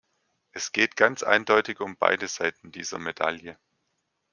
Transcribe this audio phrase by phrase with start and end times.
[0.51, 3.59] Es geht ganz eindeutig um beide Seiten dieser Medaille.